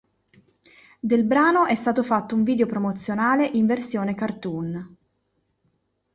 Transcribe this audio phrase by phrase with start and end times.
[0.99, 4.95] Del brano è stato fatto un video promozionale in versione cartoon.